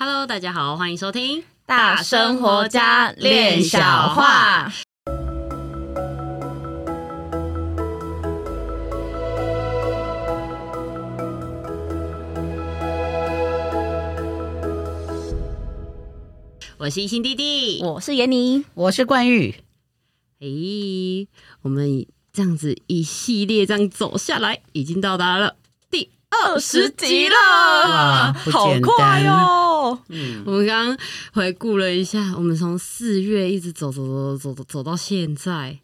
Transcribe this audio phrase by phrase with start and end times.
[0.00, 3.80] Hello，大家好，欢迎收听大生活家练小
[4.14, 4.72] 话。
[16.76, 19.56] 我是一心弟弟，我是妍妮，我是冠玉。
[20.38, 20.46] 哎，
[21.62, 25.56] 我们这样子一系列这样走下来，已经到达了
[25.90, 29.64] 第二十集了，好快哦！
[30.08, 30.98] 嗯，我们刚刚
[31.32, 35.78] 回顾了一下，我们从四月一直走走走走走走到现在，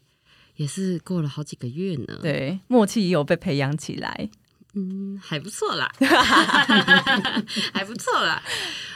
[0.55, 2.19] 也是过了好几个月呢。
[2.21, 4.29] 对，默契也有被培养起来，
[4.73, 5.91] 嗯，还不错啦，
[7.73, 8.41] 还不错啦。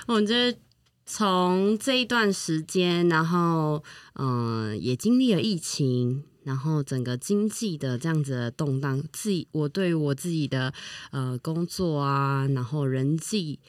[0.07, 0.57] 我觉得
[1.05, 3.83] 从这一段时间，然后
[4.15, 6.23] 嗯、呃，也经历了疫情。
[6.45, 10.73] 然后整个经济的这样子的动荡，自己我对我自己的
[11.11, 13.59] 呃工作啊，然后人际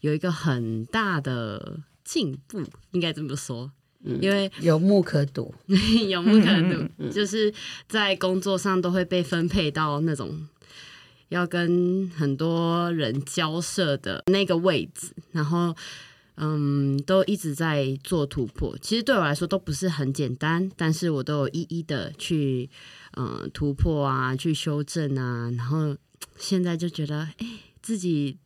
[0.00, 3.70] 有一个很大的进步，应该这么说，
[4.04, 5.54] 嗯、因为有目可睹，
[6.08, 7.52] 有目可睹， 嗯、就是
[7.88, 10.48] 在工作上都会被分配到那种
[11.28, 15.74] 要跟很多人交涉的那个位置，然后。
[16.42, 18.74] 嗯，都一直在做突破。
[18.80, 22.70] 其实对我来说都不是很简单，但是我都有一一的去
[23.14, 25.50] 嗯突破啊，去修正啊。
[25.54, 25.94] 然后
[26.38, 27.46] 现在就觉得，哎，
[27.82, 28.38] 自己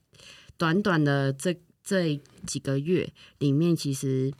[0.64, 4.32] 短短的这这几个月里面，其实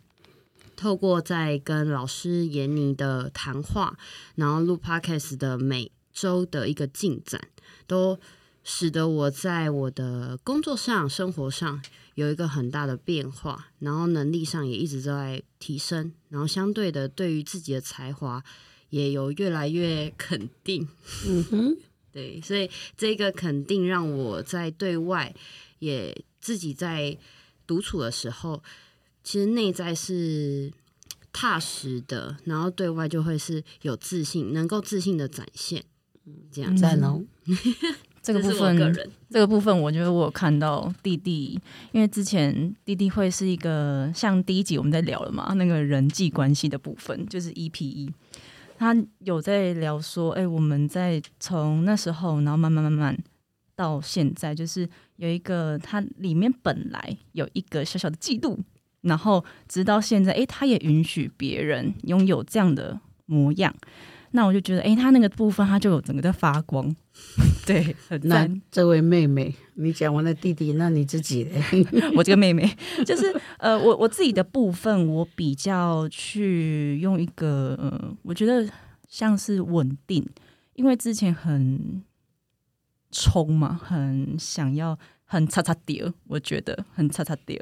[0.74, 3.98] 透过在跟老师妍妮的谈话，
[4.34, 7.48] 然后录 Podcast 的每周的一个进展，
[7.86, 8.18] 都
[8.62, 11.82] 使得我在我的工作上、生活上。
[12.14, 18.42] 有一个很大的变化，然后能力上也一直在提升，然后相对的，对于自己的才华
[18.90, 20.88] 也有越来越肯定。
[21.26, 21.76] 嗯哼，
[22.14, 25.34] 对，所以这个肯定让我在对外
[25.80, 27.18] 也自己在
[27.66, 28.62] 独处的时候，
[29.24, 30.72] 其实内在是
[31.32, 35.84] 踏实的，然后对外就会是有自信，能够自信的展现。
[36.50, 37.22] 这样子哦。
[38.22, 38.78] 这个部分，
[39.28, 41.60] 这个部分，我觉得我有看到弟弟，
[41.92, 48.10] 因为之前弟弟会是一个像第一集我们在聊了嘛，那个人际关系的部分，就是 EP 一，
[48.84, 53.18] 他有在聊说，哎，我们在从那时候，然后慢慢慢慢
[53.74, 54.86] 到现在，就是
[55.16, 58.58] 有一个他里面本来有一个小小的嫉妒，
[59.00, 63.74] 然后直到现在，哎，他也允许别人拥有这样的模样。
[64.32, 66.94] 那我就觉得，哎、他那个部分，他就有整个在发光，
[67.66, 68.60] 对，很 难。
[68.70, 71.60] 这位妹妹，你讲完了弟弟，那你自己呢？
[72.16, 72.68] 我这个妹妹，
[73.06, 78.68] 就是呃，我我自己的部分，我比较去用一个，呃，我觉得
[79.08, 80.26] 像是稳定，
[80.74, 82.02] 因为之前很
[83.10, 87.58] 冲嘛，很想要很擦擦掉，我觉得很擦擦掉。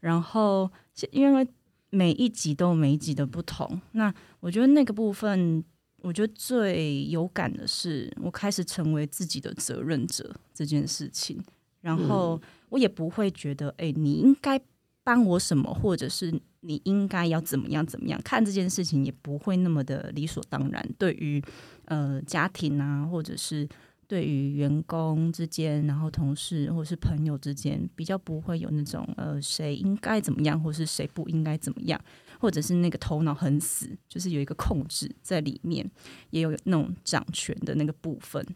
[0.00, 0.70] 然后
[1.10, 1.46] 因为
[1.90, 5.62] 每一集都有每一集的不同，那我觉得那个部分。
[6.04, 11.42] 我觉得最有感的是，我开始成为自己的责任者这件事情，
[11.80, 12.38] 然后
[12.68, 14.60] 我也不会觉得，哎，你应该
[15.02, 20.86] 帮我什么，或者是你应该要怎么样怎么样，看这件事情也不会那么的理所当然。
[20.98, 21.42] 对于
[21.86, 23.66] 呃家庭啊，或者是
[24.06, 31.98] 对于员工之间，然后同事或者是朋友之间，比较不会有那种呃谁应该怎么样，或是谁不应该怎么样。
[32.44, 35.90] 或者是那个头脑很死，就是有一个控制在里面，
[36.28, 38.46] 也有那种掌权的那个部分。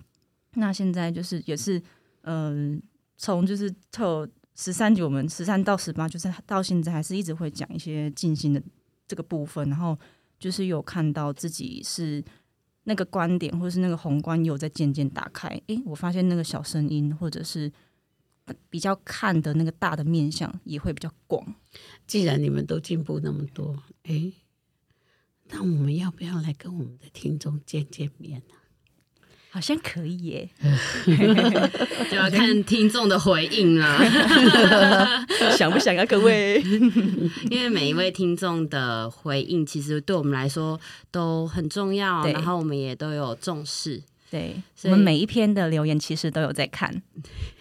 [0.56, 1.82] 那现在就是也是，
[2.21, 2.82] 嗯、呃，
[3.16, 8.62] 从就是特十三集，我们十三到十八，就是到现在还是一直会讲一些静心的
[9.06, 9.66] 这个部分。
[9.71, 9.98] 然后
[10.38, 12.22] 就是有看到自己是
[12.84, 15.48] 那个观点，或者是那个宏观有在渐渐打开。
[15.69, 17.72] 诶，我发现那个小声音，或者是。
[18.70, 21.54] 比较看的那个大的面向也会比较广。
[22.06, 24.32] 既然你们都进步那么多，哎，
[25.50, 28.54] 那我们要不要来跟我们的听众见见面呢？
[29.50, 30.50] 好像可以耶，
[32.10, 33.98] 就要看听众的回应了。
[35.56, 36.60] 想不想啊，各位？
[37.50, 40.78] 因为每一位听众的回应，其实对我们来说
[41.10, 44.03] 都很重要，然后我们也都有重视。
[44.30, 47.03] 对，我们每一篇的留言其实都有在看。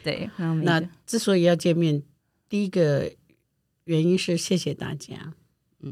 [0.04, 0.30] 对，
[0.64, 2.04] 那之所以要见面，
[2.50, 3.10] 第一个
[3.86, 5.34] 原因是谢谢大家，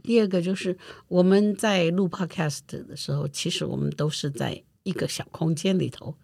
[0.03, 0.77] 第二个就是
[1.07, 6.17] 我们在录 Podcast 的时候，其实我们都是在一个小空间里头，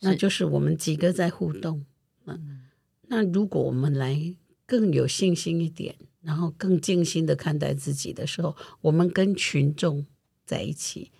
[0.00, 1.84] 那就是我们几个在互动。
[2.24, 2.62] 嗯，
[3.02, 4.34] 那如果我们来
[4.66, 10.04] 更有信心一点，然后更静心的看待自己的时候，我们跟群众
[10.44, 11.12] 在一起。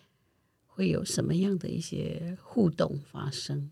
[0.76, 3.70] 会有什么样的一些互动发生？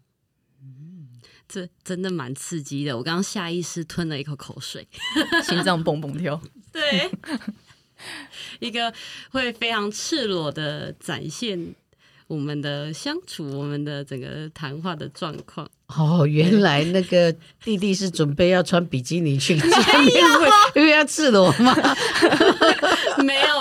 [0.63, 1.09] 嗯，
[1.47, 2.97] 这真的蛮刺激的。
[2.97, 4.89] 我刚刚下意识吞了一口口水，
[5.45, 6.41] 心脏蹦蹦跳。
[6.73, 7.11] 对，
[8.59, 8.91] 一个
[9.31, 11.75] 会非常赤裸的展现
[12.27, 15.71] 我们的相处，我们的整个谈话的状况。
[15.89, 17.31] 哦，原来那个
[17.63, 19.77] 弟弟是准备要穿比基尼去 见面
[20.41, 20.49] 会，
[20.81, 21.75] 因为要赤裸吗？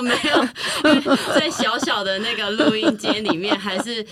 [0.04, 4.06] 没有在小小的那个录音间里面，还是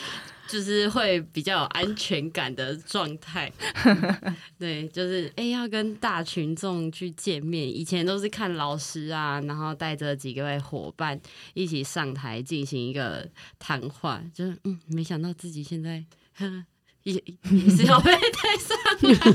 [0.48, 3.52] 就是会比较有安全感的状态。
[4.58, 11.20] 对，就是哎、欸，要跟大群众去见面，以前都是看老师啊，然后带着几个位伙伴
[11.54, 13.28] 一起上台进行一个
[13.60, 16.04] 谈话，就是嗯，没想到自己现在。
[17.04, 18.78] 也也是要被带上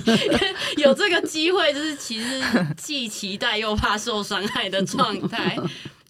[0.06, 2.41] 来， 有这个机会，就是其实
[2.76, 5.58] 既期待又怕受伤害的状态。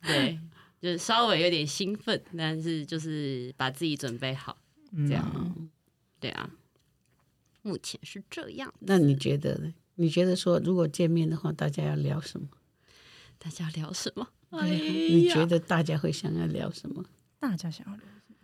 [0.06, 0.38] 对，
[0.80, 4.56] 就是稍微有点兴奋，但是就是把自己准备好，
[5.08, 5.30] 这样。
[5.34, 5.68] 嗯、
[6.20, 6.50] 对啊，
[7.62, 8.72] 目前是这样。
[8.80, 9.74] 那你觉得呢？
[9.96, 12.48] 你觉得说，如果见面的话，大家要聊什么？
[13.38, 14.28] 大家聊什么？
[14.50, 17.04] 哎、你觉得大家会想要聊什么？
[17.38, 18.36] 大家想要聊什么？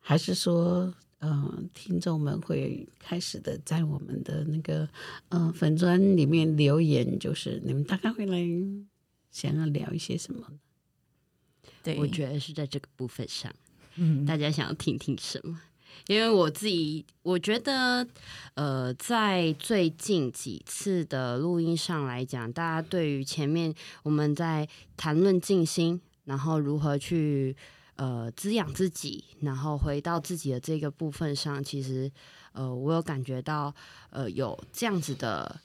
[0.00, 0.94] 还是说？
[1.26, 4.86] 嗯，听众们会开始的在我们的那个
[5.30, 8.46] 嗯粉砖里面留言，就是你们大概会来
[9.30, 10.46] 想要聊一些什么？
[11.82, 13.52] 对，我觉得是在这个部分上，
[13.96, 15.60] 嗯，大家想要听听什么？
[16.06, 18.06] 因为我自己我觉得，
[18.54, 27.56] 呃，在最近几次的录音上来讲，大家对于前面我们在谈论静心，然后如何去。
[27.96, 32.10] 呃，滋养自己，然后回到自己的这个部分上，其实，
[32.50, 33.72] 呃，我有感觉到，
[34.10, 35.60] 呃，有这样子的，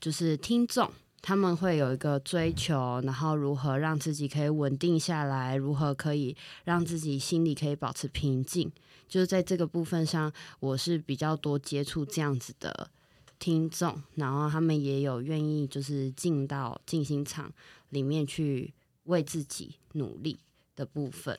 [0.00, 8.70] 就是听众他们会有一个追求，然后如何让自己可以稳定下来，如何可以让自己心里可以保持平静，
[9.08, 12.90] 就是在这个部分上，我是比较多接触这样子的
[13.38, 17.52] 听众，然后他们也有愿意就是进到静心场
[17.90, 18.72] 里面去
[19.04, 20.38] 为自己努力
[20.76, 21.38] 的部分。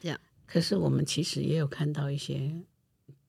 [0.00, 2.52] 这样，可是我们其实也有看到一些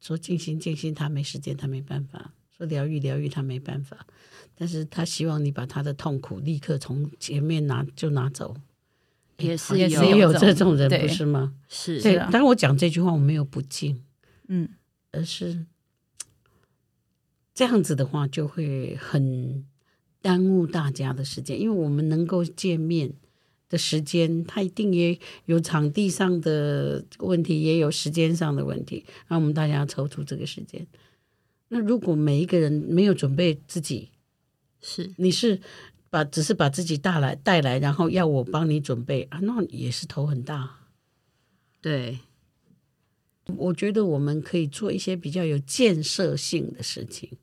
[0.02, 4.06] 说静心静心，他没时间，他没办法；说疗愈疗愈，他没办法。
[4.56, 8.56] 但是他希望你把他的痛苦立刻从前面拿就拿走，
[9.38, 11.56] 也是也是有这种人，不是吗？
[11.68, 12.18] 是对。
[12.18, 14.04] 当然，我讲这句话我没有不敬，
[14.48, 14.70] 嗯，
[15.12, 15.66] 而是
[17.54, 19.66] 这样子的话就会很
[20.22, 23.14] 耽误大家的时间，因为我们能够见面。
[23.70, 30.86] 的时间，他一定也有场地上的问题，也有时间上的问题，让我们大家要抽出这个时间。
[31.74, 34.12] 那如果每一个人没有准备自己，
[34.80, 35.60] 是你是
[36.12, 40.80] 把只是把自己带来带来，然后要我帮你准备啊，那也是头很大。
[41.82, 42.20] 对，
[43.58, 47.38] 我觉得我们可以做一些比较有建设性的事情。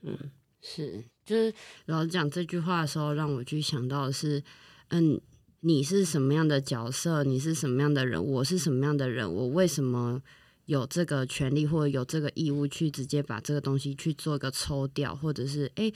[0.00, 0.30] 嗯，
[0.62, 1.52] 是，就是
[1.84, 4.42] 老师讲这句话的时候，让我去想到的是。
[4.88, 5.20] 嗯，
[5.62, 7.24] 你是什么样的角色？
[7.24, 8.24] 你是什么样的人？
[8.24, 9.34] 我是什么样的人？
[9.34, 10.22] 我为什么
[10.66, 15.92] 有这个权利或者有这个义务去直接把这个东西去做一个抽掉，或者是诶，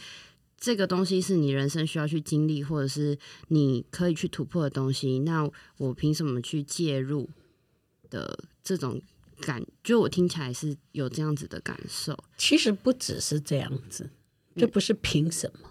[0.57, 3.19] 这个东西是你人生需要去经历，或者是
[3.49, 5.21] 你可以去突破的东西？
[5.21, 7.29] 那我凭什么去介入
[8.09, 9.01] 的这种
[9.41, 9.65] 感？
[9.85, 12.19] 就我听起来是有这样子的感受。
[12.37, 14.11] 其实不只是这样子，
[14.57, 15.69] 这不是凭什么。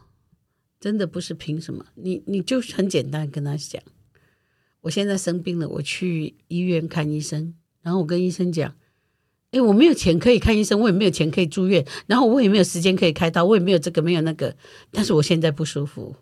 [0.79, 3.83] 真的不是凭什么，你你就很简单跟他讲，
[4.79, 8.73] 我现在生病了，我去医院看医生，然后我跟医生讲，
[9.51, 14.55] 哎，我没有钱可以看医生，我也没有钱可以住院，然后我也没有时间可以开刀，我也没有这个没有那个，
[14.91, 16.15] 但是我现在不舒服，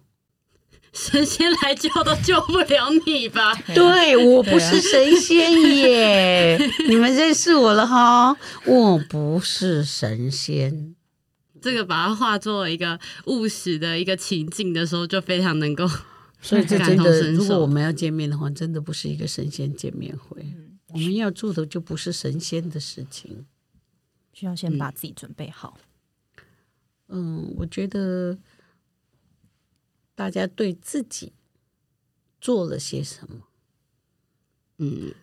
[0.94, 3.54] 神仙来救都救不了你吧？
[3.76, 6.58] 对，我不是神仙耶，
[6.88, 10.96] 你们认识我了哈，我不是神仙。
[11.60, 15.90] 这个把它化作一个务实的一个情境的时候，就非常能够。
[16.40, 20.46] 所以这真的，如果我们要见面的话，真的不是一个神仙见面会。
[20.88, 23.46] 嗯、我们要做的就不是神仙的事情，
[24.34, 25.78] 需要先把自己准备好。
[27.08, 28.38] 嗯，我觉得
[30.16, 31.34] 大家对自己
[32.40, 33.48] 做了些什么，
[34.78, 35.14] 嗯。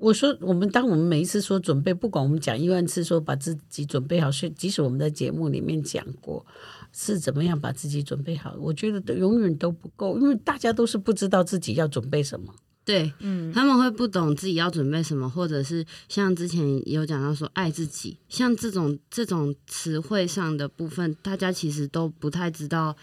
[0.00, 6.46] 我说，我们当我们每一次说准备，不管我们讲一万次说把自己准备好，是即使我们在节目里面讲过
[6.92, 12.54] 是怎么样把自己准备好，我觉得都永远都不够，因为大家都是不知道自己要准备什么。
[12.88, 22.96] 对，嗯，他们会不懂自己要准备什么，或者是像之前有讲到说爱自己，像这种这种词汇上的部分，大家其实都不太知道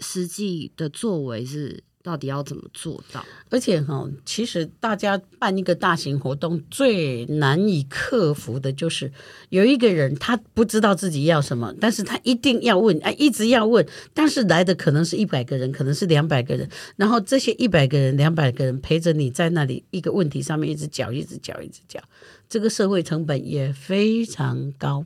[0.00, 3.24] 实际的作为是到底要怎么做到？
[3.50, 9.12] 而且哈，其实大家办一个大型活动最难以克服的就是
[9.50, 13.86] 有一个人他不知道自己要什么，但是他一定要问，哎，一直要问。
[14.14, 22.00] 但是来的可能是一百个人，可能是两百个人，然后这些一百个人、两百个人陪着你在那里一个问题上面一直搅、一直搅、一直搅，
[22.48, 25.04] 这个社会成本也非常高。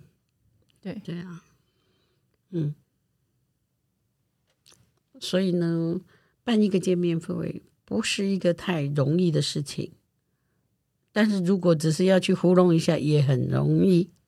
[0.80, 1.42] 对对啊，
[2.50, 2.74] 嗯，
[5.18, 6.00] 所以呢。
[6.44, 9.92] 办一个见面会不是一个太容易的事情，
[11.12, 14.10] 但是如果只是要去糊弄一下，也很容易。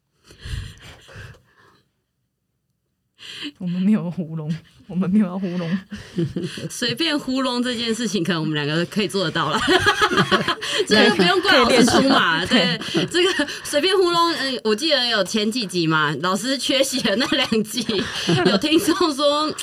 [3.58, 4.50] 我们没有糊弄，
[4.86, 5.78] 我们没有要糊弄，
[6.70, 9.58] 随便糊弄这件事情，可能我们两个可以做得到了。
[10.86, 14.32] 这个不用怪老师出马，对，这个随便糊弄。
[14.34, 17.84] 嗯，我记得有前几集嘛，老师缺席的那两集，
[18.46, 19.54] 有听众说。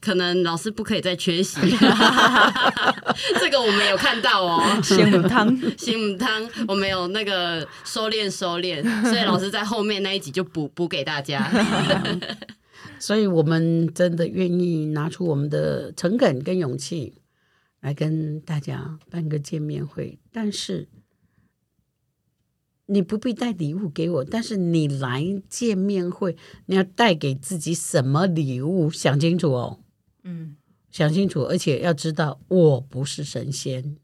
[0.00, 1.60] 可能老师不可以再缺席，
[3.40, 4.62] 这个我们有看到哦。
[4.82, 11.50] 咸母汤， 咸母汤，我们有那个收敛收敛，所以老师在后面那一集就补补给大家。
[12.98, 17.14] 所以我们真的愿意拿出我们的诚恳跟勇气
[17.80, 20.88] 来跟大家办个见面会，但是
[22.86, 26.36] 你不必带礼物给我，但是你来见面会，
[26.66, 28.90] 你要带给自己什么礼物？
[28.90, 29.80] 想清楚哦。
[30.22, 30.56] 嗯，
[30.90, 33.96] 想清楚，而且要知道，我不是神仙，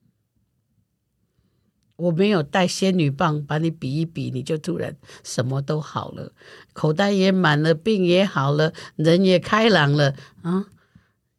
[1.96, 6.32] 我没有带仙女棒把你比一比，你就突然什么都好了，
[6.72, 10.66] 口袋也满了，病也好了，人也开朗了啊！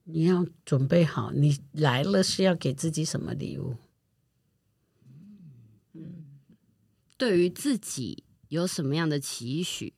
[0.04, 3.76] 你要准备好，你来了是要给自己什么礼物？
[5.94, 6.26] 嗯，
[7.22, 9.94] 对于自己有什么样的期许？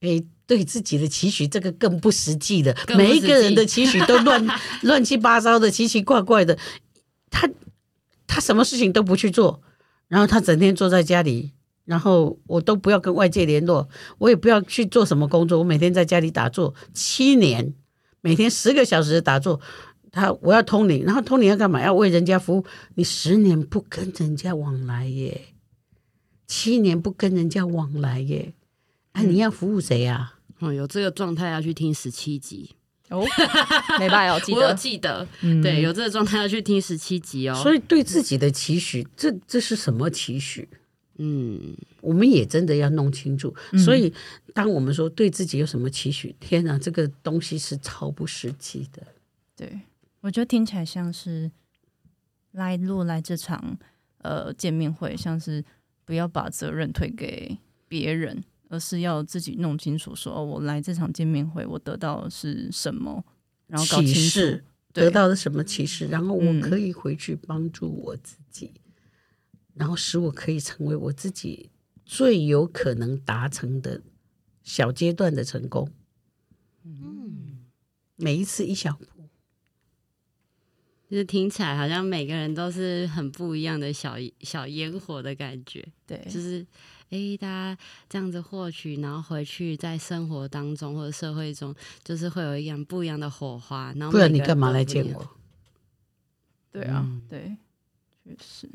[0.00, 2.74] 哎，对自己的期许，这个更不实际的。
[2.96, 4.42] 每一个人的期许都乱
[4.80, 6.58] 乱七八糟的，奇奇怪怪的。
[7.28, 7.46] 他
[8.26, 9.60] 他什么事情都不去做，
[10.08, 11.52] 然后他整天坐在家里，
[11.84, 17.74] 然后我都不要跟外界联络，我也不要去做什么工作，我每天在家里打坐七年，
[18.22, 19.60] 每天十个小时的打坐。
[20.10, 21.82] 他我要通灵，然后通灵要干嘛？
[21.82, 22.64] 要为人家服务。
[22.94, 25.53] 你十年不跟人家往来耶，
[26.46, 28.52] 七年不跟人家往来耶。
[29.12, 30.34] 哎、啊，你要服务谁呀？
[30.60, 32.70] 哦，有这个状态要去听十七集
[33.10, 33.24] 哦，
[33.98, 37.54] 没办法， 我我有记得，嗯、对，有这个状态要去听十七集哦。
[37.62, 40.68] 所以对自己的期许，这这是什么期许？
[41.16, 43.54] 嗯，我们也真的要弄清楚。
[43.72, 44.12] 嗯、所以，
[44.52, 49.00] 当我们说对自己有什么期许，天哪，这个东西是超不实际的。
[49.54, 49.80] 对，
[50.20, 51.50] 我觉得听起来像是
[52.52, 53.78] 来录来这场
[54.22, 55.64] 呃见面会，像是
[56.04, 57.58] 不要把责任推给
[57.88, 58.44] 别人。
[58.70, 63.24] 而是要自己弄清楚说，说我来这场见面会，我得到的是什么，
[63.68, 64.60] 然后搞清楚
[64.92, 71.70] 得到的什么启示，然后我可以回去帮助我自己，嗯、然后使我可以成为我自己
[72.04, 74.02] 最有可能达成的
[74.64, 75.88] 小阶段的成功。
[76.82, 77.66] 嗯，
[78.16, 79.13] 每一次一小步，
[81.14, 85.86] 就是听起来好像每个人都是很不一样的小小烟火的感觉。
[86.04, 86.66] 对，就是。
[87.10, 87.78] 哎，大家
[88.08, 93.92] 这样子获取，然后回去在生活当中或者社会中，就是会有一样不一样的火花。
[93.94, 95.30] 然后不然你干嘛来见我？
[96.72, 97.56] 对啊，嗯、对，
[98.24, 98.68] 确实。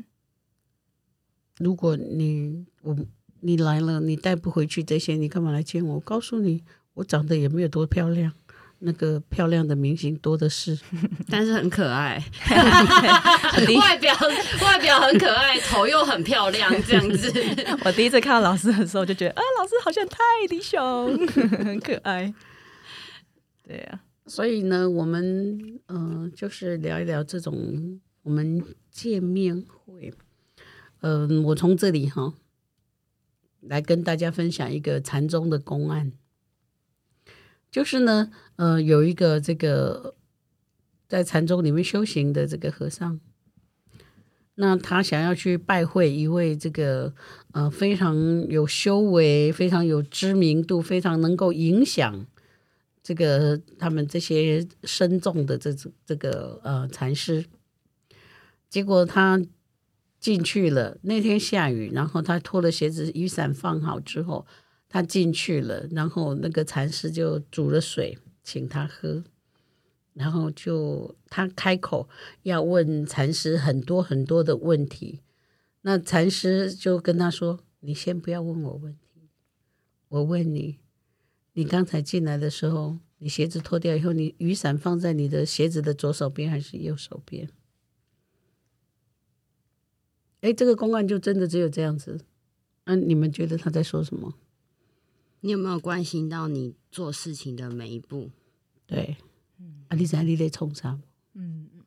[1.58, 2.96] 如果你我
[3.40, 5.96] 你来了，你带不回去这些，你干嘛来见我？
[5.96, 8.32] 我告诉你，我长得也没有多漂亮。
[8.82, 10.78] 那个漂亮的明星多的是，
[11.28, 12.22] 但是很可爱，
[13.78, 14.14] 外表
[14.62, 17.30] 外表很可爱，头又很漂亮，这样子。
[17.84, 20.18] 我第一次看到老师的时候，就觉得啊，老师好像泰
[20.48, 21.26] 迪熊，
[21.64, 22.32] 很可爱。
[23.62, 25.58] 对呀、啊，所以呢，我们
[25.88, 30.12] 嗯、呃，就是聊一聊这种我们见面会。
[31.02, 32.32] 嗯、呃，我从这里哈，
[33.60, 36.12] 来跟大家分享一个禅宗的公案。
[37.70, 40.16] 就是呢，呃，有一个这个
[41.08, 43.20] 在禅宗里面修行的这个和尚，
[44.56, 47.14] 那他想要去拜会一位这个
[47.52, 52.26] 呃非常有修为、非常有知名度、非常能够影响
[53.04, 57.46] 这个他们这些僧众的这种这个呃禅师，
[58.68, 59.40] 结果他
[60.18, 64.44] 进去了，那天下雨，然后他脱了鞋子，雨伞放好之后。
[64.90, 69.22] 他进去了，然后那个禅师就煮了水请他喝，
[70.14, 72.08] 然后就他开口
[72.42, 75.20] 要问禅师很多很多的问题，
[75.82, 79.28] 那禅师就跟他说：“你先不要问我问题，
[80.08, 80.80] 我问你，
[81.52, 87.48] 你刚才进来的时候，你鞋子脱掉以后，你雨伞放在你的鞋子的左手边还是右手边？”
[90.42, 92.24] 哎，这个公案就真的只有这样子。
[92.84, 94.34] 嗯、啊，你们觉得他在说什么？
[95.40, 98.30] 你有没有关心到你做事情的每一步？
[98.86, 99.16] 对，
[99.88, 100.98] 啊，你在你在冲啥？
[101.34, 101.82] 嗯嗯，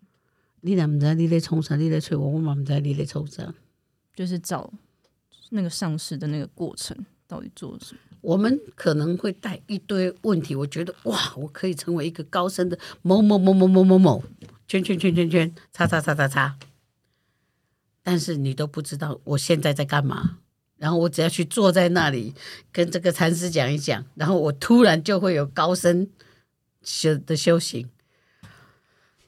[0.61, 1.75] 你俩不知道你在冲啥？
[1.75, 3.53] 你在催我，我嘛不知道你在冲啥。
[4.15, 4.71] 就是找
[5.49, 7.99] 那个上市的那个过程到底做了什么？
[8.21, 14.23] 我们可能会带一堆问题，我觉得哇，我可以成为一个高深的某某某某某某某，
[14.67, 16.57] 圈圈圈圈圈，叉叉叉叉叉。
[18.01, 20.39] 但是你都不知道我现在在干嘛。
[20.77, 22.33] 然后我只要去坐在那里
[22.71, 26.09] 跟这个禅师讲一讲，然后我突然就会有高深
[26.83, 27.89] 修的修行。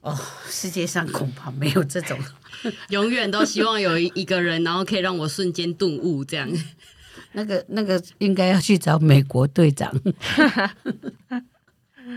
[0.00, 0.16] 哦，
[0.48, 2.18] 世界上恐怕没有这种，
[2.90, 6.48] 永远都希望有一个人，然后可以让我瞬间顿悟这样。
[7.32, 9.92] 那个那个应该要去找美国队长。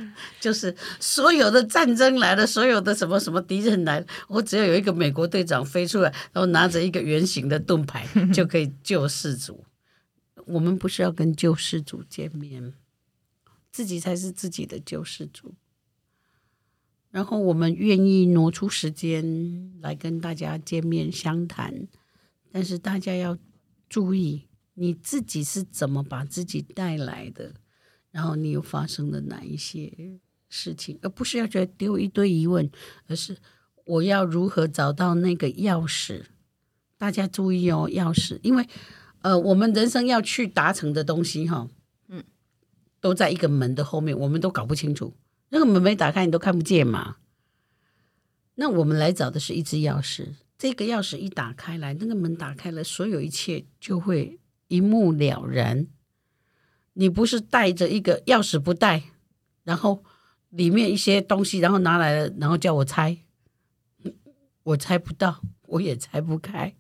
[0.40, 9.64] 就是所有的战争来了，所有的什么什么敌人来了，我只要有一个美国队长飞出来，然后拿着一个圆形的盾牌，就可以救世主。
[10.48, 12.74] 我们不是要跟救世主见面，
[13.72, 15.54] 自己才是自己的救世主。
[17.12, 21.88] 然后我们愿意挪出时间来跟大家见面相谈，
[22.52, 23.38] 但是大家要
[23.90, 27.54] 注意，你自己是怎么把自己带来的。
[28.20, 29.90] 然后你又发生了哪一些
[30.50, 31.00] 事情？
[31.02, 32.70] 而不是要觉得丢一堆疑问，
[33.08, 33.38] 而是
[33.86, 36.24] 我要如何找到那个钥匙？
[36.98, 38.68] 大家注意哦，钥匙，因为
[39.22, 41.70] 呃，我们人生要去达成的东西，哈，
[42.10, 42.22] 嗯，
[43.00, 45.16] 都在一个门的后面，我们都搞不清楚。
[45.48, 47.16] 那个门没打开，你都看不见嘛。
[48.56, 55.88] 那我们来找的是一只钥匙，这个钥匙一打开来，那个门打开了，所有一切就会一目了然。
[56.94, 59.04] 你不是带着一个钥匙不带，
[59.64, 60.04] 然后
[60.50, 63.18] 里面一些东西，然后拿来了，然后叫我猜，
[64.64, 66.76] 我猜不到，我也猜不开。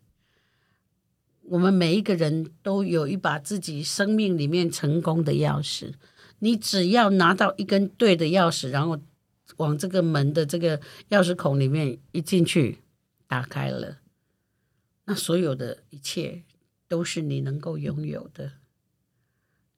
[1.43, 5.93] 我们每一个人都有一把自己生命里面成功的钥匙，
[6.39, 8.99] 你只要拿到一根对的钥匙，然后
[9.57, 10.77] 往这个门的这个
[11.09, 12.79] 钥匙孔里面一进去，
[13.27, 13.97] 打开了，
[15.05, 16.43] 那所有的一切
[16.87, 18.58] 都是你能够拥有的。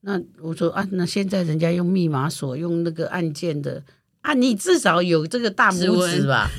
[0.04, 3.84] 那我说啊，那现在人家用密码锁，用那个按键的
[4.22, 6.50] 啊，你至少有这个大拇指吧？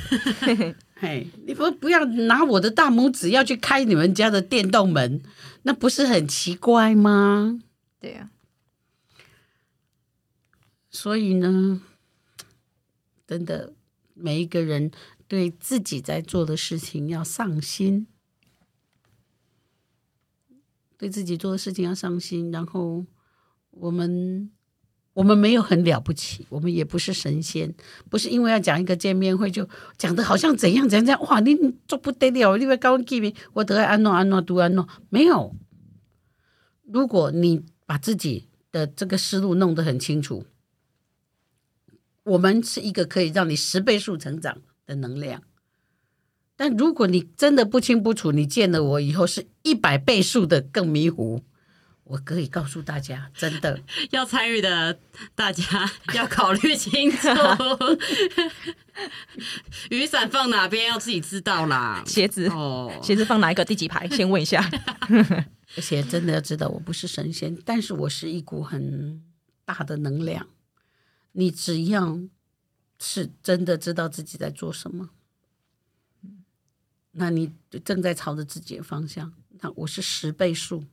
[0.96, 5.22] 嘿，你不不要拿我的大拇指要去开你们家的电动门，
[5.64, 7.60] 那不是很奇怪吗？
[8.00, 9.28] 对呀、啊。
[10.90, 11.82] 所以呢，
[13.28, 13.74] 真的
[14.14, 14.90] 每一个人
[15.28, 18.08] 对自己在做的事情要上心，
[20.98, 23.06] 对自己做的事情要上心，然后。
[23.74, 24.50] 我们
[25.14, 27.74] 我们没有很了不起，我们也不是神仙，
[28.10, 31.56] 不是因为要讲一个见面会就讲的好像怎样怎样怎样哇，你
[31.88, 35.56] 做不得了，你会高见面，我得安诺安诺读安诺，没有。
[36.84, 40.46] 如果你把自己的这个思路弄得很清楚，
[42.24, 45.44] 我们是一个可以让你十倍数成长的能量。
[46.56, 51.42] 但如果你真的不清不楚，你见了我以后是一百倍数的更迷糊。
[52.06, 53.80] 我可以告诉大家，真的
[54.12, 55.00] 要参与的
[55.36, 55.64] 大家
[56.14, 57.28] 要考虑清楚，
[59.90, 62.04] 雨伞放哪边要自己知道啦。
[62.06, 64.08] 鞋子哦，鞋子放哪一个第几排？
[64.10, 64.70] 先问一下。
[65.76, 69.24] 而且真的要知道，我不是神仙，但是我是一股很
[69.66, 70.48] 大的能量。
[71.32, 72.20] 你只要
[73.00, 75.10] 是真的知道自己在做什么，
[77.14, 77.52] 那你
[77.84, 79.34] 正在朝着自己的方向。
[79.62, 80.84] 那我是十倍数。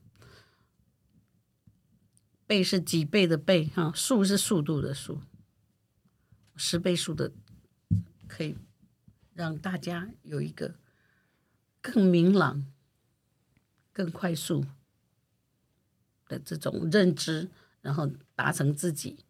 [2.50, 5.20] 倍是几倍的倍哈，速是速度的速，
[6.56, 7.30] 十倍数的
[8.26, 8.56] 可以
[9.34, 10.74] 让大家有一个
[11.80, 12.66] 更明朗、
[13.92, 14.66] 更快速
[16.26, 17.48] 的这种认知，
[17.82, 19.24] 然后达成自己，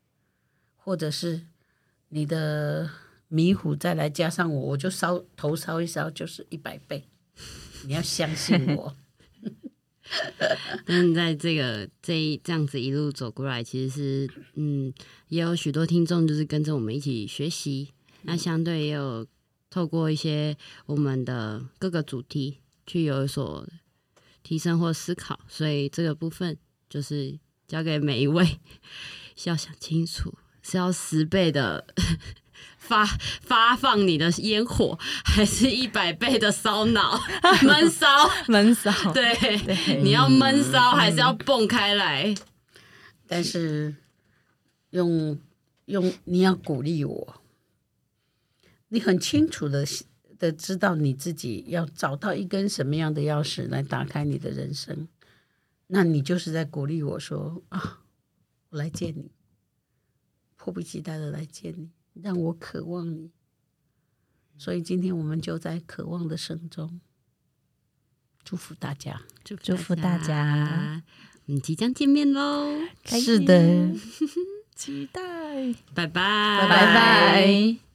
[0.76, 1.46] 或者是
[2.08, 2.88] 你的
[3.28, 7.06] 迷糊再来加上我，我就烧头烧一烧就是一百倍，
[7.84, 8.96] 你要相信我。
[10.86, 14.92] 嗯，在这个这一这样子一路走过来，其实是嗯，
[15.28, 17.88] 也有许多听众就是跟着我们一起学习。
[18.22, 19.26] 那相对也有
[19.70, 23.66] 透过一些我们的各个主题去有所
[24.42, 28.58] 提升或思考，所以这个部分就是交给每一位，
[29.44, 31.86] 要想清楚是要十倍的。
[32.90, 33.06] 发
[33.40, 37.20] 发放你的烟火，还是一百倍的烧脑？
[37.62, 38.06] 闷烧。
[38.48, 38.90] 闷烧？
[39.12, 40.02] 对，对。
[40.02, 42.34] 你要闷烧还是要蹦开来？
[43.28, 43.94] 但是
[44.90, 45.38] 用
[45.84, 47.42] 用你要鼓励我，
[48.88, 49.86] 你很清楚的
[50.36, 55.06] 的知道你自己要找到一根什么样的钥匙来打开你的人生，
[55.86, 58.00] 那你就是在鼓励我说啊，
[58.70, 59.30] 我来见你，
[60.56, 63.30] 迫不及待的来见你，让我渴望你。
[64.58, 67.00] 所以今天我们就在渴望的声中，
[68.44, 71.02] 祝福大家，祝福大家，
[71.46, 72.66] 我们即将见面喽！
[73.06, 73.94] 是的，
[74.76, 75.22] 期待，
[75.94, 77.89] 拜拜，拜拜。